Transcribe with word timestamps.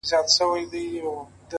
شاوخوا 0.09 0.21
ټولي 0.37 0.65
سيمي. 0.93 1.15